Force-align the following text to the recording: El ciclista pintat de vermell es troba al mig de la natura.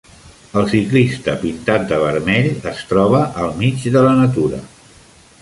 El 0.59 0.63
ciclista 0.69 1.35
pintat 1.43 1.85
de 1.91 1.99
vermell 2.05 2.49
es 2.73 2.81
troba 2.95 3.21
al 3.45 3.55
mig 3.61 3.87
de 3.99 4.05
la 4.09 4.17
natura. 4.23 4.65